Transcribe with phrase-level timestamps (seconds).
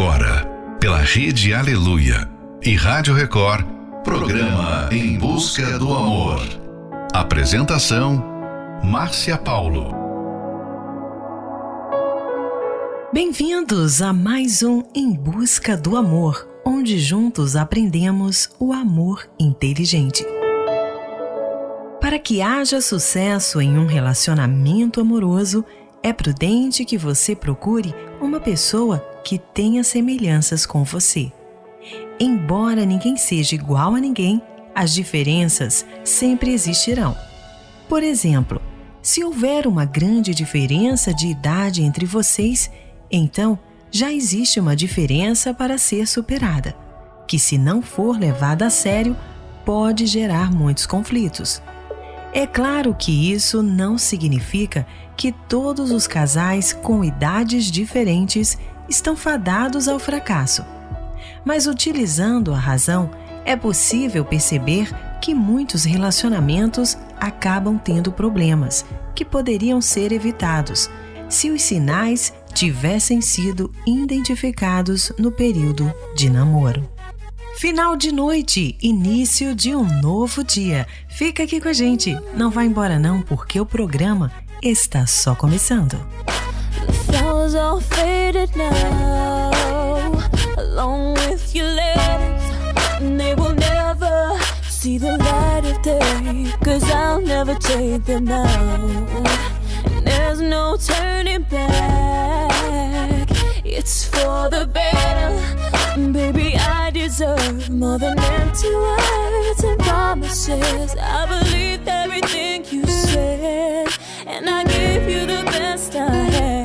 [0.00, 0.46] agora,
[0.80, 2.26] pela Rede Aleluia
[2.62, 3.66] e Rádio Record,
[4.02, 6.40] programa Em Busca do Amor.
[7.12, 8.24] Apresentação:
[8.82, 9.94] Márcia Paulo.
[13.12, 20.24] Bem-vindos a mais um Em Busca do Amor, onde juntos aprendemos o amor inteligente.
[22.00, 25.62] Para que haja sucesso em um relacionamento amoroso,
[26.02, 31.30] é prudente que você procure uma pessoa que tenha semelhanças com você.
[32.18, 34.42] Embora ninguém seja igual a ninguém,
[34.74, 37.16] as diferenças sempre existirão.
[37.88, 38.60] Por exemplo,
[39.02, 42.70] se houver uma grande diferença de idade entre vocês,
[43.10, 43.58] então
[43.90, 46.76] já existe uma diferença para ser superada,
[47.26, 49.16] que, se não for levada a sério,
[49.64, 51.60] pode gerar muitos conflitos.
[52.32, 54.86] É claro que isso não significa
[55.20, 58.56] que todos os casais com idades diferentes
[58.88, 60.64] estão fadados ao fracasso.
[61.44, 63.10] Mas utilizando a razão,
[63.44, 68.82] é possível perceber que muitos relacionamentos acabam tendo problemas
[69.14, 70.88] que poderiam ser evitados
[71.28, 76.88] se os sinais tivessem sido identificados no período de namoro.
[77.60, 80.86] Final de noite, início de um novo dia.
[81.10, 82.18] Fica aqui com a gente.
[82.34, 84.32] Não vá embora não, porque o programa
[84.62, 85.98] está só começando.
[94.80, 98.24] See the light of day, cause I'll never take them
[100.04, 103.28] there's no turning back,
[103.64, 106.12] it's for the better.
[106.12, 110.96] Baby, I deserve more than empty words and promises.
[111.00, 113.89] I believed everything you said,
[114.40, 116.59] and I give you the best I had.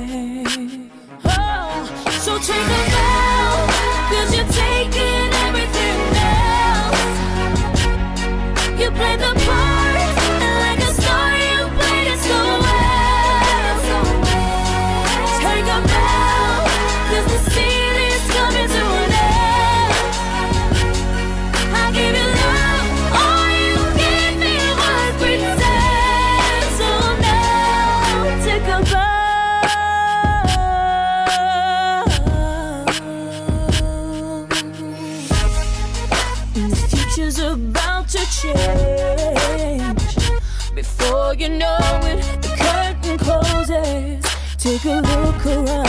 [45.48, 45.85] Around,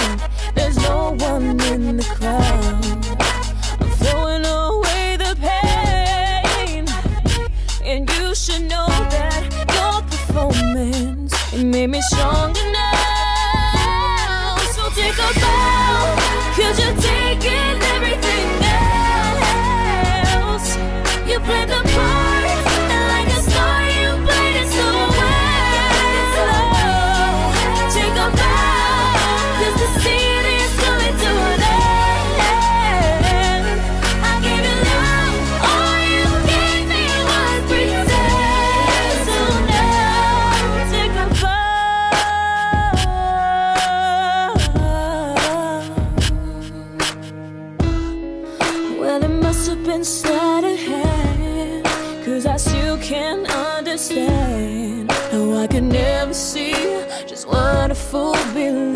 [57.97, 58.96] fool believe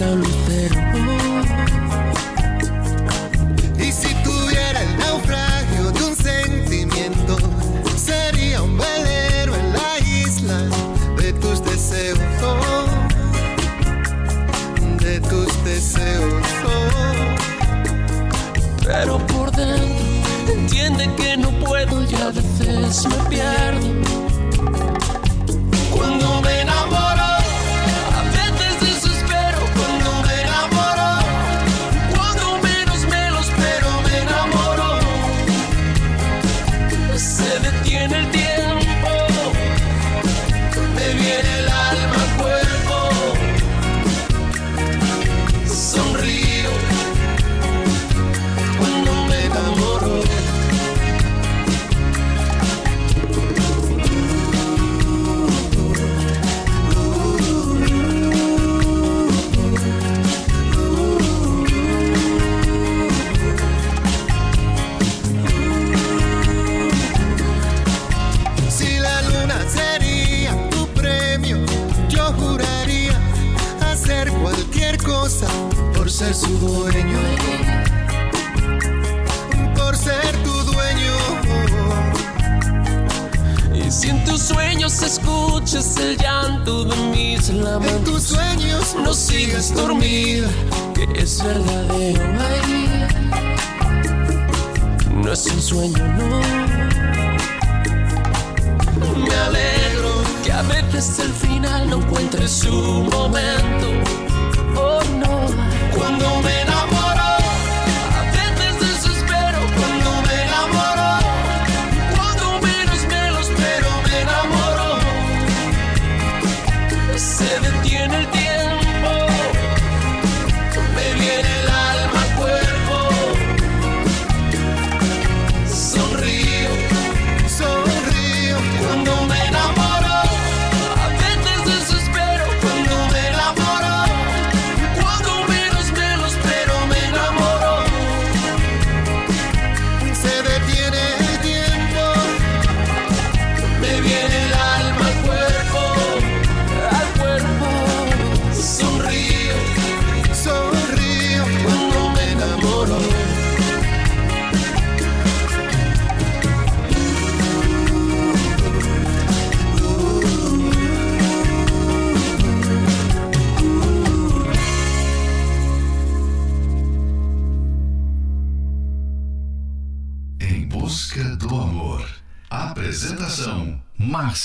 [0.00, 0.89] tan lucero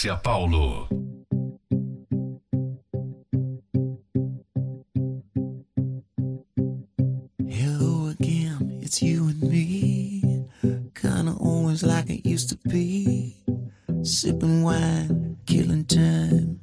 [0.05, 0.87] Márcia Paulo.
[7.49, 10.45] Hello again, it's you and me.
[10.93, 13.35] Kinda always like it used to be.
[14.03, 16.59] Sipping wine, killing time.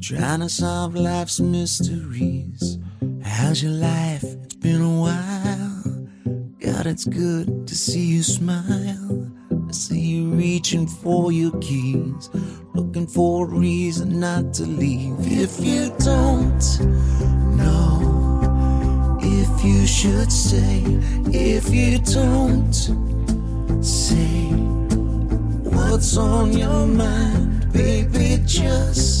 [0.00, 2.78] Trying to solve life's mysteries.
[3.24, 4.22] How's your life?
[4.22, 6.06] It's been a while.
[6.60, 9.32] God, it's good to see you smile.
[9.68, 12.28] I see you reaching for your keys.
[12.80, 15.14] Looking for a reason not to leave.
[15.20, 16.64] If you don't
[17.58, 20.82] know if you should stay,
[21.26, 22.72] if you don't
[23.84, 24.46] say
[25.68, 29.19] what's on your mind, baby, just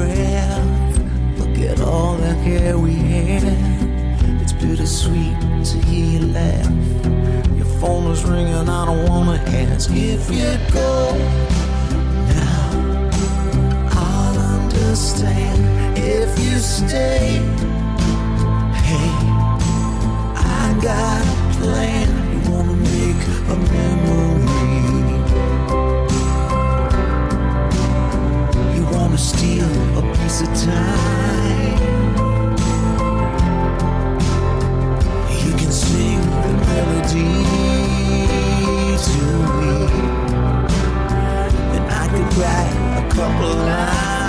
[0.00, 1.38] photograph.
[1.38, 3.42] Look at all the hair we had.
[4.40, 6.70] It's bittersweet to hear you laugh.
[7.56, 11.16] Your phone is ringing, I don't wanna ask if you'd go.
[12.28, 12.70] Now
[13.92, 17.40] I'll understand if you stay.
[18.88, 19.10] Hey,
[20.36, 22.08] I got a plan.
[22.32, 25.19] You wanna make a memory.
[30.30, 31.78] Piece of time.
[35.44, 37.32] You can sing the melody
[39.06, 39.22] to
[39.58, 39.74] me.
[41.74, 42.06] And I
[42.38, 44.19] write a couple lines.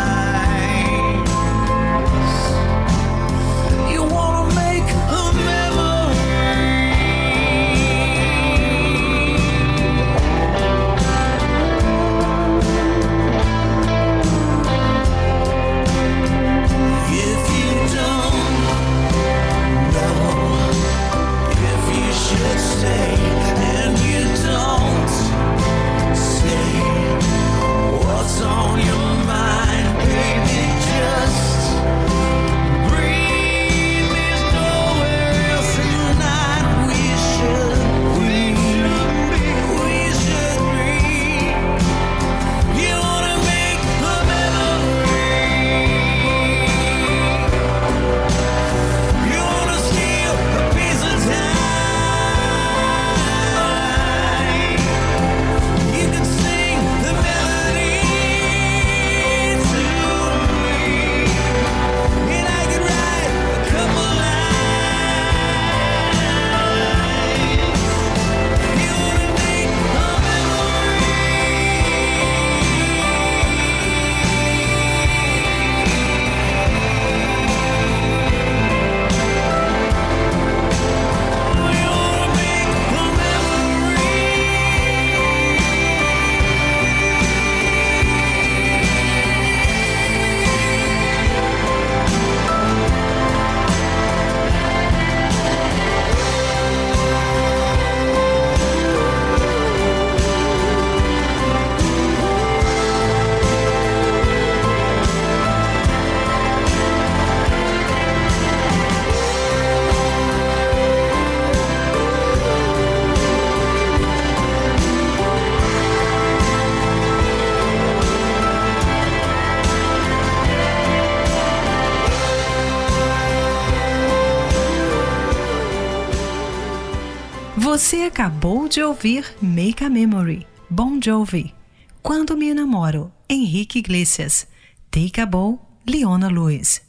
[128.71, 131.53] De ouvir Make a Memory, Bon Jovi.
[132.01, 134.47] Quando me namoro, Henrique Iglesias.
[134.89, 136.81] Take a Bow, Leona Lewis.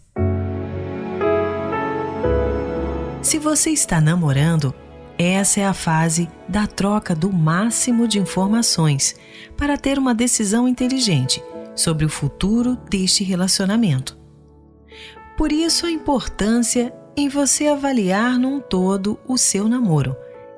[3.20, 4.72] Se você está namorando,
[5.18, 9.16] essa é a fase da troca do máximo de informações
[9.56, 11.42] para ter uma decisão inteligente
[11.74, 14.16] sobre o futuro deste relacionamento.
[15.36, 20.16] Por isso, a importância em você avaliar num todo o seu namoro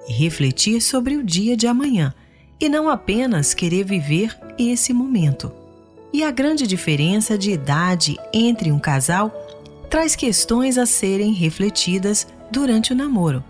[0.09, 2.15] e refletir sobre o dia de amanhã
[2.61, 5.53] e não apenas querer viver esse momento.
[6.13, 9.33] E a grande diferença de idade entre um casal
[9.91, 13.43] traz questões a serem refletidas durante o namoro.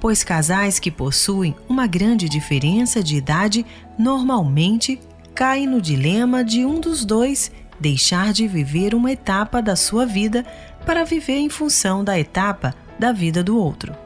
[0.00, 3.64] Pois casais que possuem uma grande diferença de idade
[3.98, 4.98] normalmente
[5.34, 10.44] caem no dilema de um dos dois deixar de viver uma etapa da sua vida
[10.84, 14.05] para viver em função da etapa da vida do outro.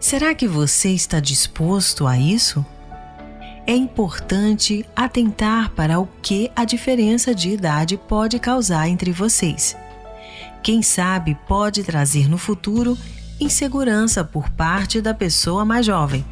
[0.00, 2.64] Será que você está disposto a isso?
[3.66, 9.76] É importante atentar para o que a diferença de idade pode causar entre vocês.
[10.62, 12.96] Quem sabe pode trazer no futuro
[13.40, 16.24] insegurança por parte da pessoa mais jovem,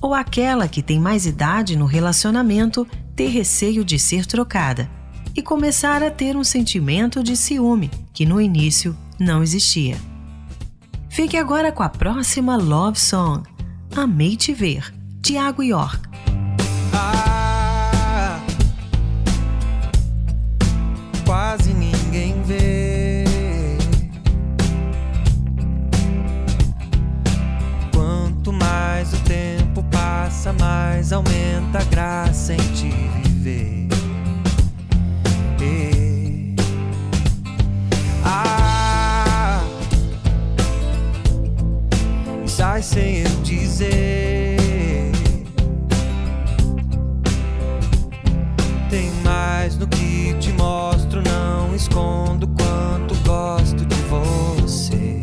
[0.00, 4.90] ou aquela que tem mais idade no relacionamento ter receio de ser trocada
[5.36, 9.96] e começar a ter um sentimento de ciúme que no início não existia.
[11.14, 13.48] Fique agora com a próxima Love Song,
[13.94, 14.92] Amei Te Ver,
[15.22, 16.00] Tiago York.
[16.92, 18.40] Ah,
[21.24, 23.22] quase ninguém vê.
[27.94, 33.84] Quanto mais o tempo passa, mais aumenta a graça em te viver.
[42.56, 45.10] Sai sem eu dizer.
[48.88, 55.20] Tem mais no que te mostro, não escondo quanto gosto de você.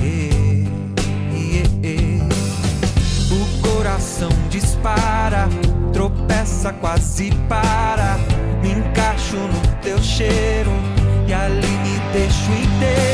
[0.00, 0.66] E,
[1.34, 2.22] e, e,
[3.30, 5.46] o coração dispara,
[5.92, 8.16] tropeça, quase para.
[8.62, 10.70] Me encaixo no teu cheiro
[11.28, 13.09] e ali me deixo inteiro.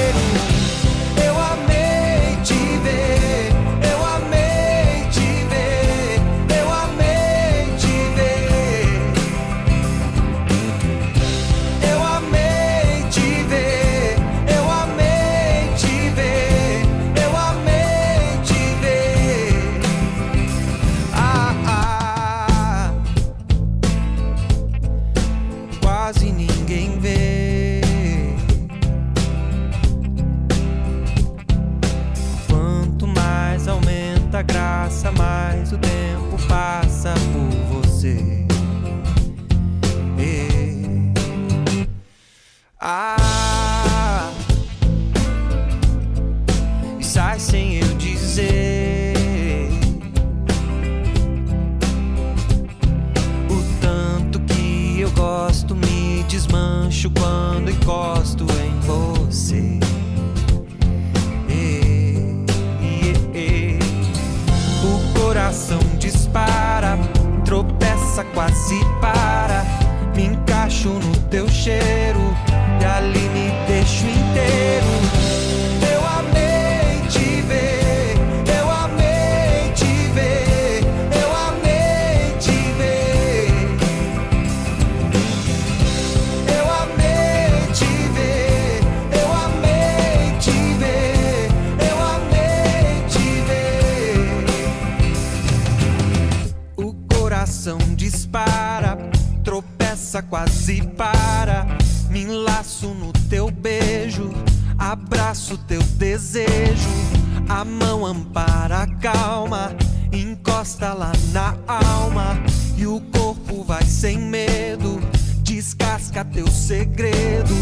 [107.49, 109.73] A mão ampara a calma,
[110.12, 112.37] encosta lá na alma
[112.76, 115.00] e o corpo vai sem medo.
[115.43, 117.55] Descasca teu segredo,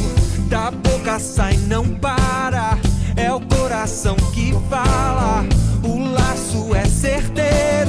[0.49, 2.79] da boca sai não para.
[3.15, 5.45] É o coração que fala,
[5.83, 7.84] o laço é certeiro.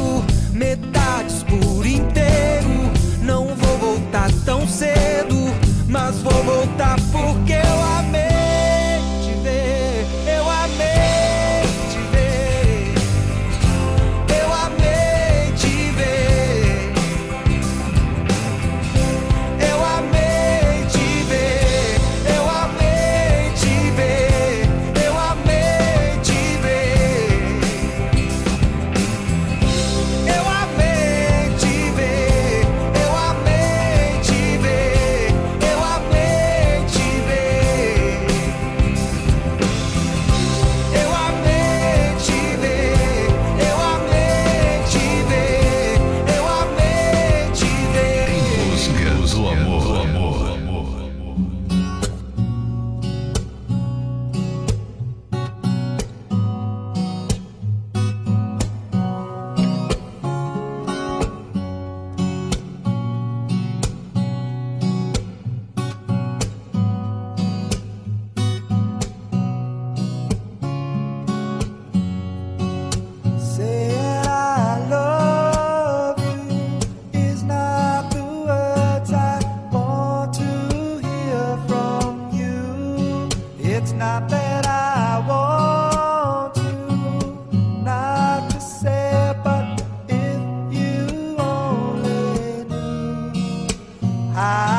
[94.36, 94.75] 啊。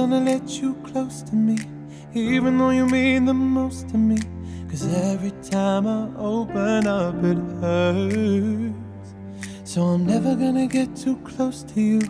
[0.00, 1.58] Gonna let you close to me,
[2.14, 4.18] even though you mean the most to me.
[4.68, 9.14] Cause every time I open up, it hurts.
[9.64, 12.00] So I'm never gonna get too close to you,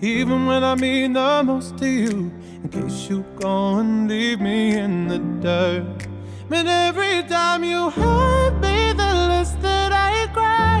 [0.00, 2.32] even when I mean the most to you.
[2.62, 6.05] In case you go and leave me in the dirt.
[6.48, 10.78] But every time you hurt me, the less that I cry.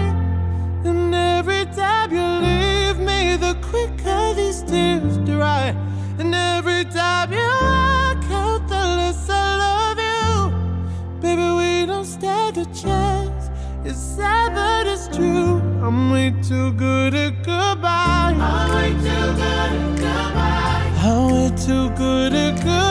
[0.84, 5.74] And every time you leave me, the quicker these tears dry.
[6.20, 11.20] And every time you walk out, the less I love you.
[11.20, 13.50] Baby, we don't stand a chance.
[13.84, 15.60] It's sad, but it's true.
[15.82, 18.36] I'm way too good at goodbye.
[18.38, 20.92] I'm way too good at goodbye.
[21.02, 22.86] I'm way too good at goodbye.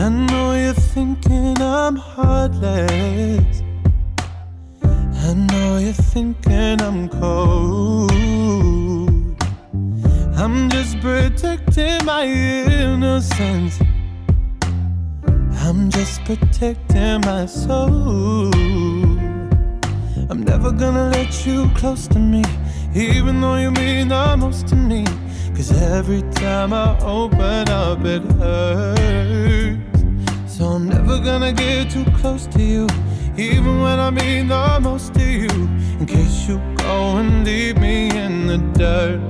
[0.00, 3.62] I know you're thinking I'm heartless.
[4.82, 8.10] I know you're thinking I'm cold.
[10.40, 13.78] I'm just protecting my innocence.
[15.66, 18.54] I'm just protecting my soul.
[20.30, 22.42] I'm never gonna let you close to me,
[22.94, 25.04] even though you mean the most to me.
[25.54, 29.89] Cause every time I open up, it hurts.
[30.60, 32.86] So I'm never gonna get too close to you,
[33.38, 35.48] even when I mean the most to you.
[35.98, 39.20] In case you go and leave me in the dirt.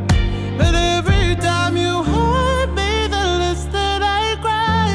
[0.59, 4.91] But every time you hurt me, the less that I cry.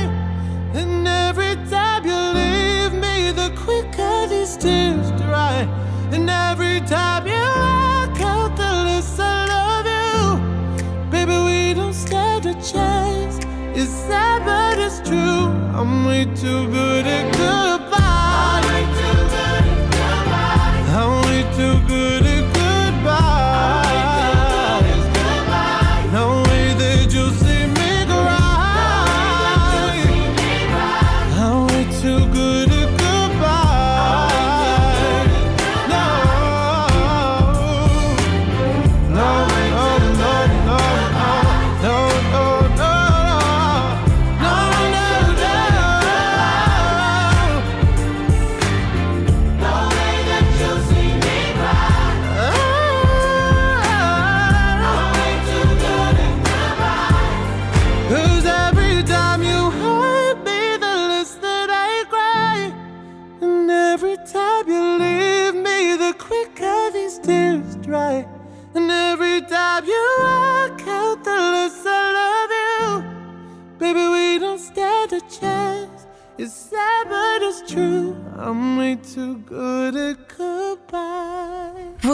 [0.73, 5.84] And every time you leave me, the quicker these tears dry.
[15.85, 17.34] I'm way too good at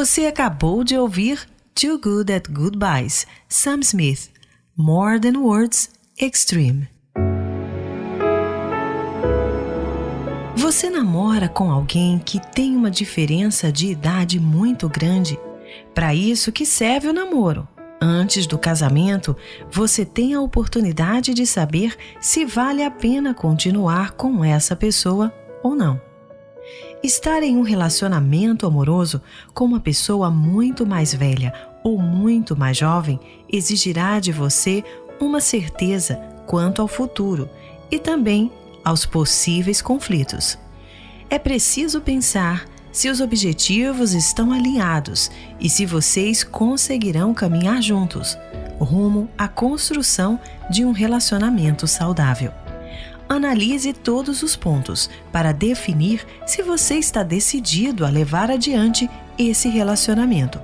[0.03, 4.31] Você acabou de ouvir Too Good at Goodbyes, Sam Smith,
[4.75, 6.89] More Than Words, Extreme.
[10.55, 15.37] Você namora com alguém que tem uma diferença de idade muito grande?
[15.93, 17.67] Para isso que serve o namoro.
[18.01, 19.37] Antes do casamento,
[19.69, 25.75] você tem a oportunidade de saber se vale a pena continuar com essa pessoa ou
[25.75, 26.01] não.
[27.03, 29.19] Estar em um relacionamento amoroso
[29.55, 31.51] com uma pessoa muito mais velha
[31.83, 33.19] ou muito mais jovem
[33.51, 34.83] exigirá de você
[35.19, 37.49] uma certeza quanto ao futuro
[37.89, 38.51] e também
[38.85, 40.59] aos possíveis conflitos.
[41.27, 48.37] É preciso pensar se os objetivos estão alinhados e se vocês conseguirão caminhar juntos,
[48.79, 52.60] rumo à construção de um relacionamento saudável.
[53.31, 60.59] Analise todos os pontos para definir se você está decidido a levar adiante esse relacionamento,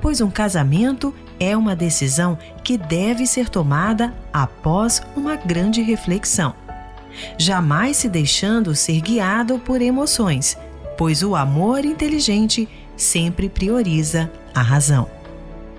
[0.00, 6.54] pois um casamento é uma decisão que deve ser tomada após uma grande reflexão.
[7.36, 10.56] Jamais se deixando ser guiado por emoções,
[10.96, 12.66] pois o amor inteligente
[12.96, 15.10] sempre prioriza a razão.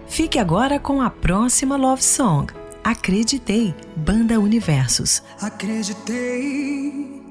[0.07, 5.21] Fique agora com a próxima love song, Acreditei, Banda Universos.
[5.41, 7.21] Acreditei,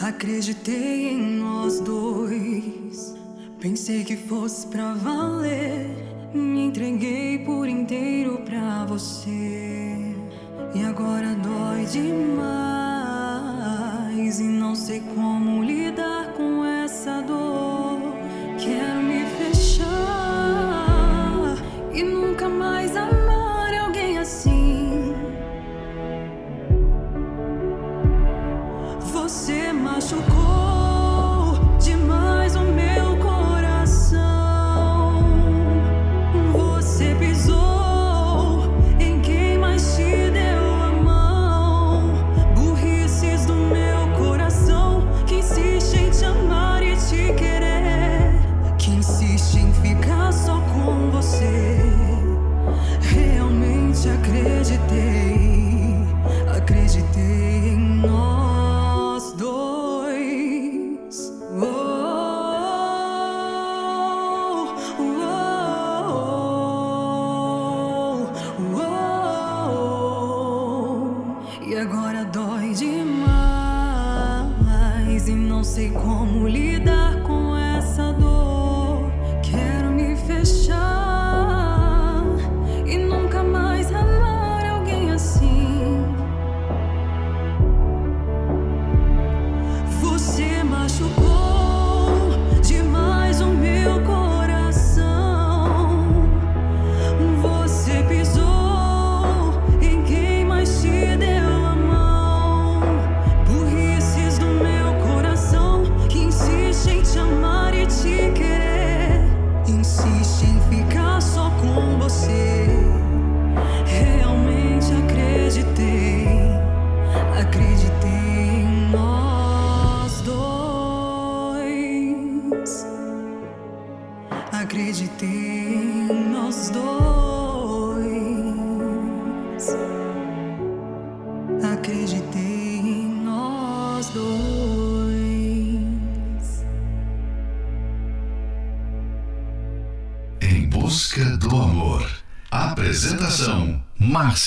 [0.00, 3.14] acreditei em nós dois.
[3.60, 5.86] Pensei que fosse pra valer.
[6.32, 10.14] Me entreguei por inteiro pra você.
[10.74, 12.30] E agora dói demais.
[14.38, 18.14] E não sei como lidar com essa dor.
[18.58, 19.90] Quero me fechar
[21.92, 23.19] e nunca mais amar
[30.00, 30.79] 你说过。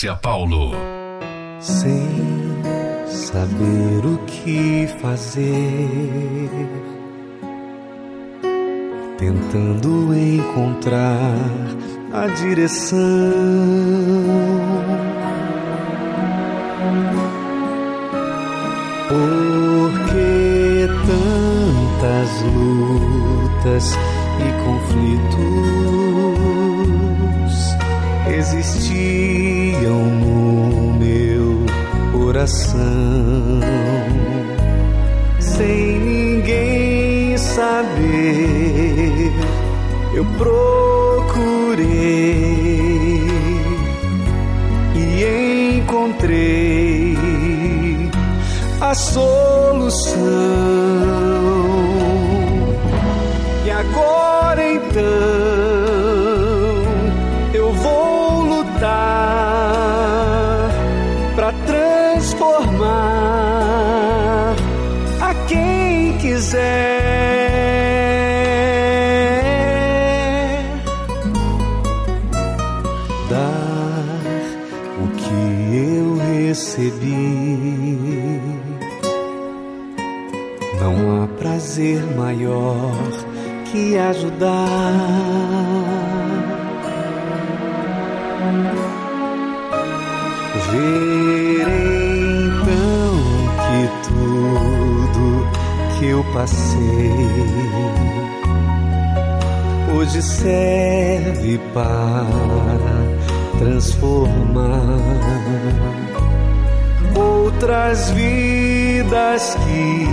[0.03, 0.71] Márcia Paulo.
[1.61, 2.09] Sem
[3.07, 6.49] saber o que fazer,
[9.17, 11.37] tentando encontrar
[12.11, 12.99] a direção.
[19.07, 23.97] Porque tantas lutas
[24.39, 25.52] e conflitos
[28.37, 31.65] existiam no meu
[32.11, 33.59] coração,
[35.39, 39.31] sem ninguém saber,
[40.15, 41.83] eu procurei
[44.95, 47.17] e encontrei
[48.81, 50.92] a solução.
[66.53, 66.59] ser,
[73.27, 74.05] dar
[75.01, 75.41] o que
[75.97, 76.07] eu
[76.45, 77.57] recebi.
[80.79, 82.93] Não há prazer maior
[83.71, 85.32] que ajudar.
[96.33, 97.13] passei.
[99.95, 102.25] Hoje serve para
[103.59, 104.99] transformar
[107.15, 110.05] outras vidas que,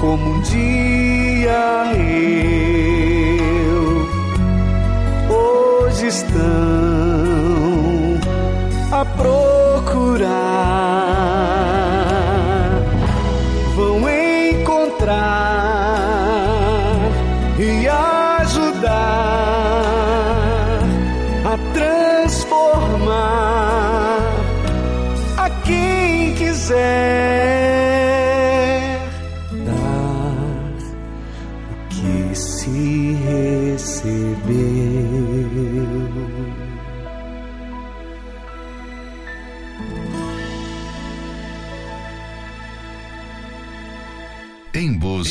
[0.00, 4.06] como um dia eu,
[5.30, 6.42] hoje estão
[8.90, 10.82] a procurar.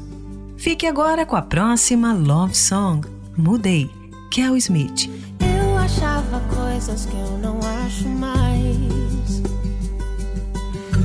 [0.58, 3.90] Fique agora com a próxima Love Song, Mudei,
[4.32, 5.10] Kel Smith.
[5.40, 9.42] Eu achava coisas que eu não acho mais.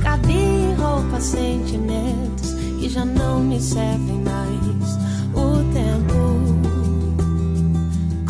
[0.03, 5.12] Cabia em sentimentos que já não me servem mais.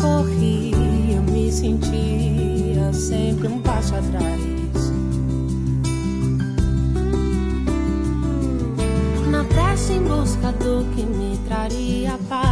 [0.04, 4.42] Corria, me sentia sempre um passo atrás.
[9.30, 12.44] Na pressa em busca do que me traria paz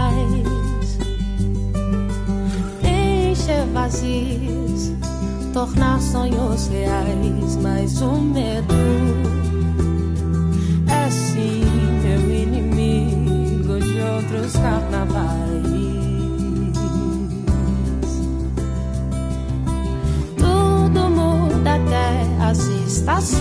[3.32, 4.92] encher vazios,
[5.52, 8.74] tornar sonhos reais, mas o medo
[10.88, 11.64] é sim
[12.02, 15.51] meu inimigo de outros carnavais.
[21.92, 23.40] Até as estações,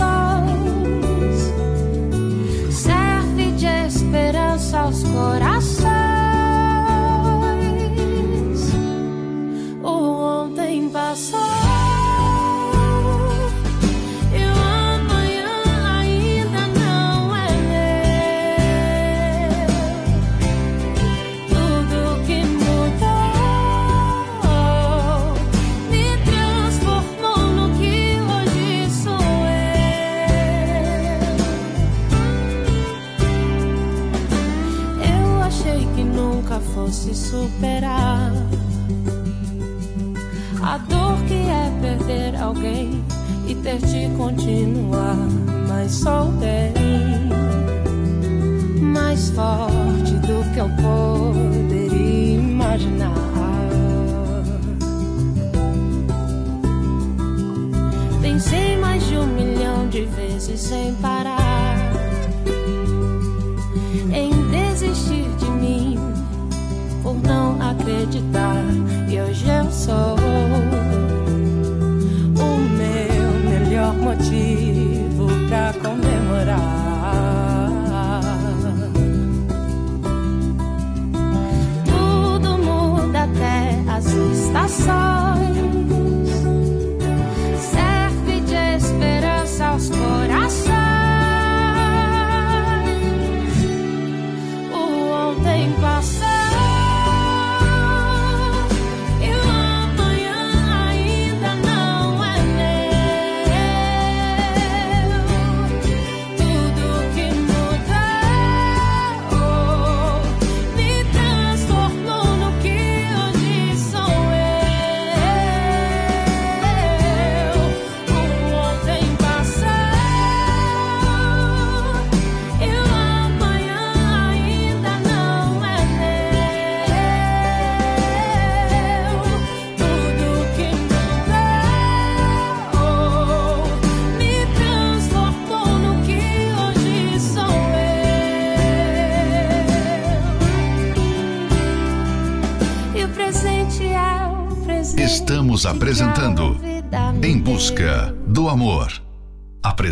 [2.70, 5.91] serve de esperança aos corações.
[42.12, 43.02] Perder alguém
[43.46, 45.16] e ter de continuar,
[45.68, 46.72] mas sou bem
[48.80, 53.12] mais forte do que eu poderia imaginar.
[58.20, 61.21] Pensei mais de um milhão de vezes sem parar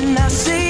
[0.00, 0.69] when I see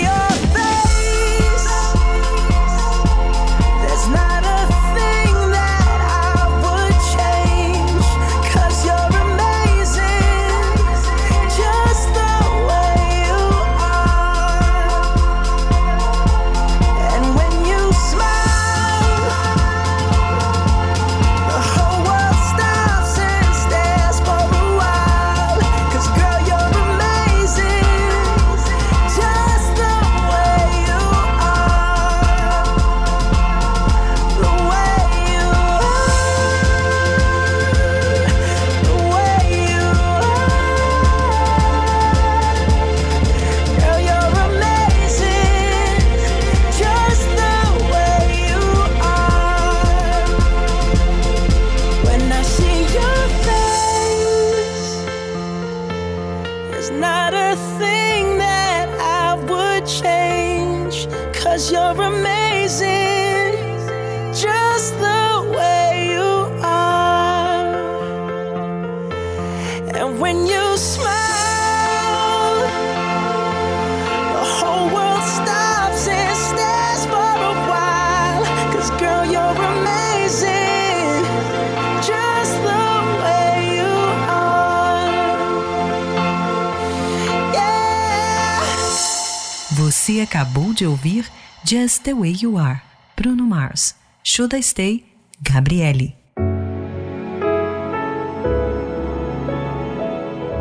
[90.80, 91.30] de ouvir
[91.62, 92.80] Just the Way You Are,
[93.14, 93.94] Bruno Mars.
[94.24, 95.04] Should I Stay,
[95.42, 96.16] Gabriele.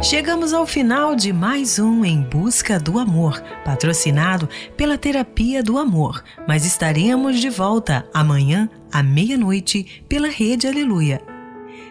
[0.01, 6.21] Chegamos ao final de mais um Em Busca do Amor, patrocinado pela Terapia do Amor,
[6.45, 11.21] mas estaremos de volta amanhã à meia-noite pela Rede Aleluia.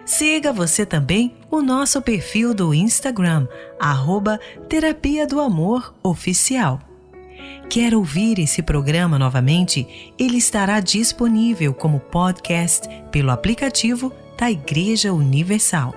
[0.04, 3.48] Siga você também o nosso perfil do Instagram,
[3.80, 6.87] arroba Terapia do Amor Oficial.
[7.68, 10.12] Quer ouvir esse programa novamente?
[10.18, 15.94] Ele estará disponível como podcast pelo aplicativo da Igreja Universal.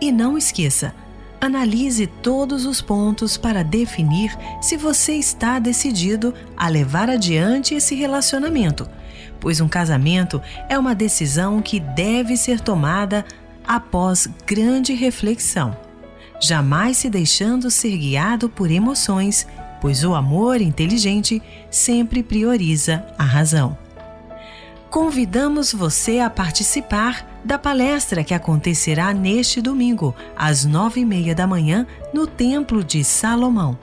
[0.00, 0.94] E não esqueça,
[1.40, 8.88] analise todos os pontos para definir se você está decidido a levar adiante esse relacionamento,
[9.40, 13.24] pois um casamento é uma decisão que deve ser tomada
[13.66, 15.76] após grande reflexão,
[16.40, 19.46] jamais se deixando ser guiado por emoções,
[19.82, 23.76] pois o amor inteligente sempre prioriza a razão.
[24.88, 31.48] Convidamos você a participar da palestra que acontecerá neste domingo, às nove e meia da
[31.48, 33.76] manhã, no Templo de Salomão,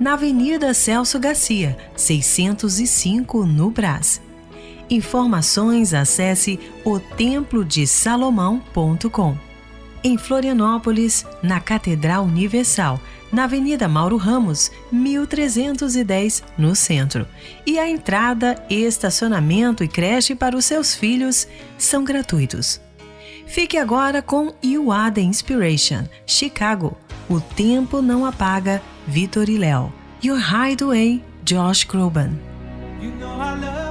[0.00, 4.22] na Avenida Celso Garcia, 605, no Brás.
[4.88, 9.36] Informações acesse otemplodesalomão.com.
[10.04, 12.98] Em Florianópolis, na Catedral Universal,
[13.32, 17.26] na Avenida Mauro Ramos, 1310, no centro.
[17.66, 21.46] E a entrada, estacionamento e creche para os seus filhos
[21.76, 22.80] são gratuitos.
[23.46, 26.96] Fique agora com You Are the Inspiration, Chicago.
[27.28, 29.92] O tempo não apaga, Vitor e Léo.
[30.24, 32.32] Your Hideaway, Josh Groban.
[33.00, 33.85] You know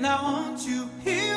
[0.00, 1.29] And I want you here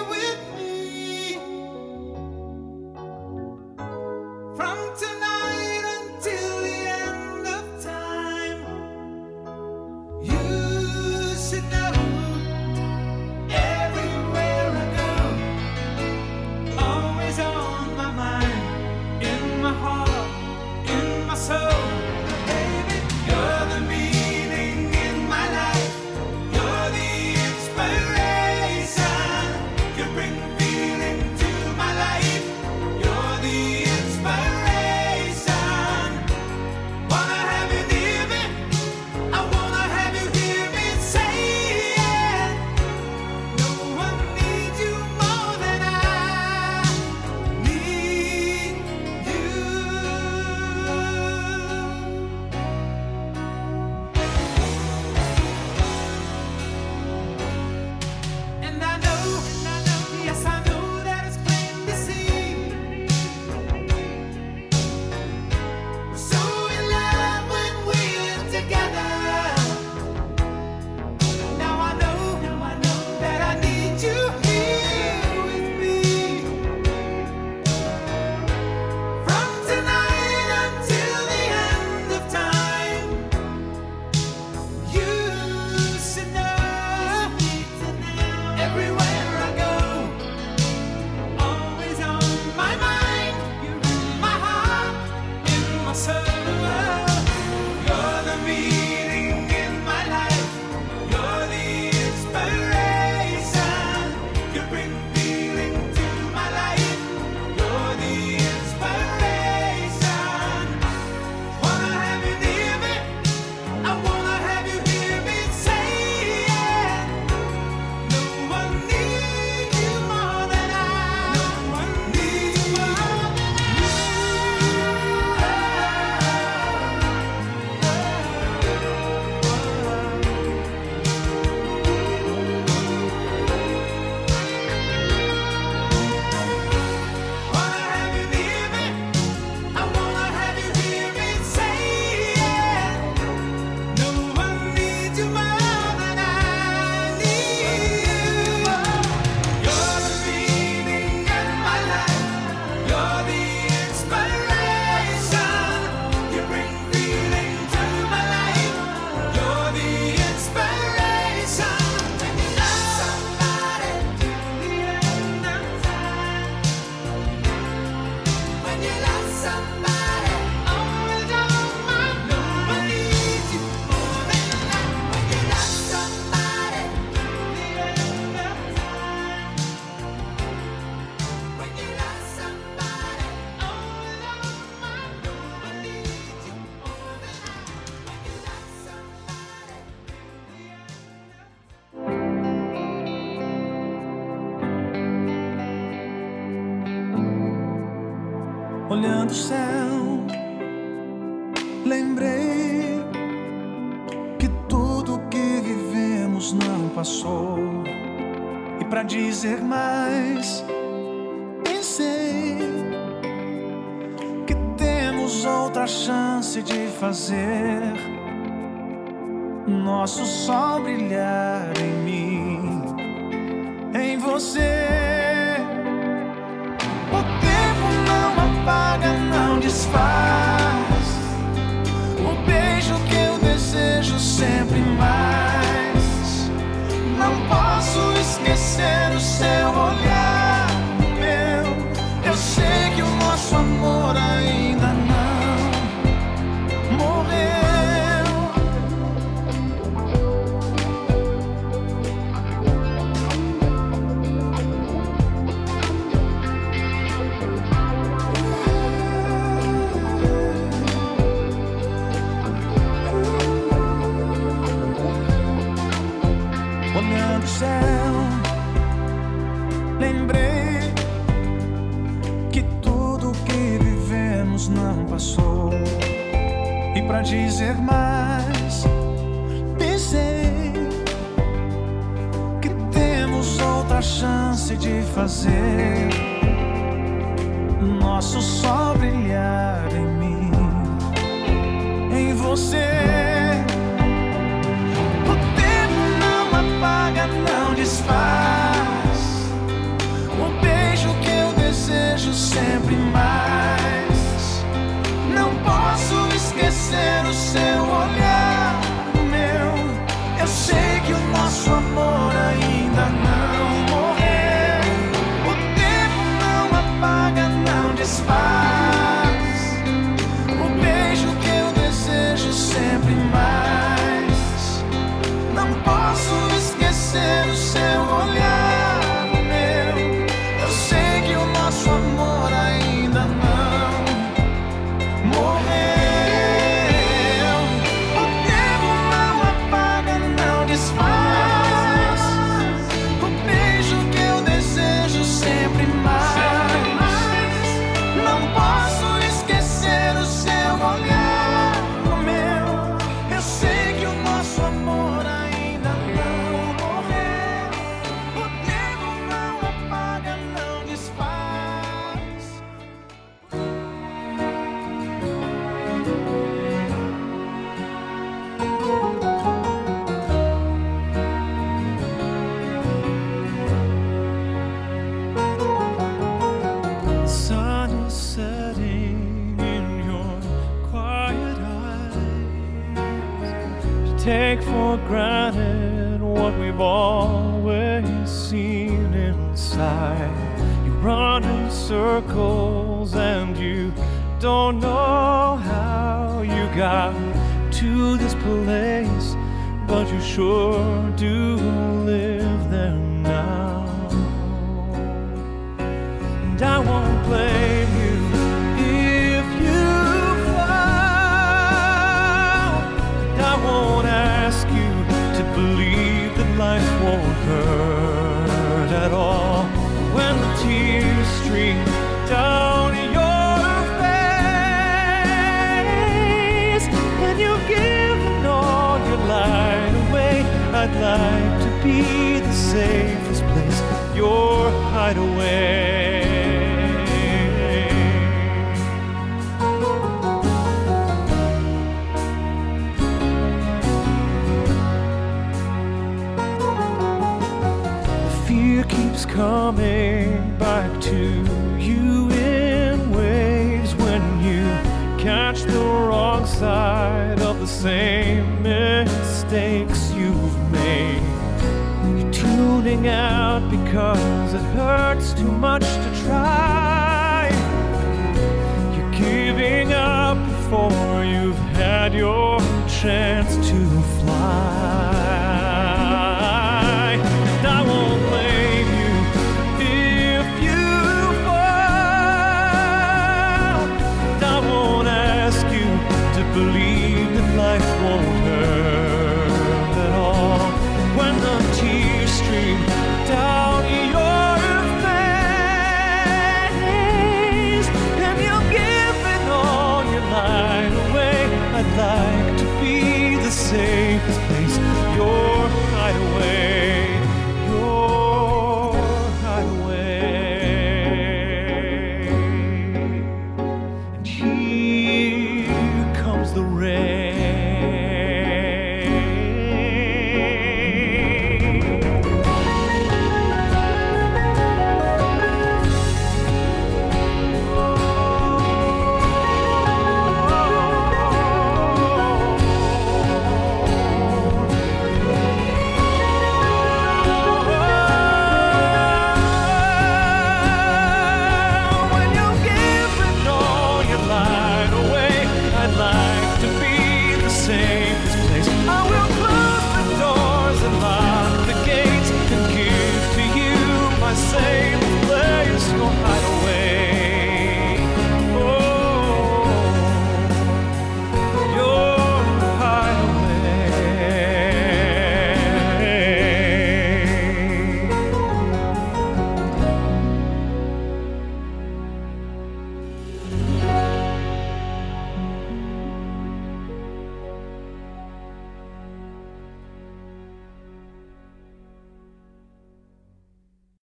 [473.04, 475.13] chance to fly.